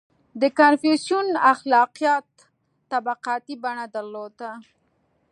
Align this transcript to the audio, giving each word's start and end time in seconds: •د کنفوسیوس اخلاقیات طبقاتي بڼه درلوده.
•د 0.41 0.43
کنفوسیوس 0.59 1.27
اخلاقیات 1.53 2.27
طبقاتي 2.91 3.55
بڼه 3.63 3.85
درلوده. 3.95 4.51